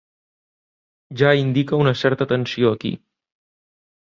Ja 1.21 1.33
indica 1.41 1.81
una 1.83 1.93
certa 2.01 2.29
tensió 2.35 2.73
aquí. 2.79 2.93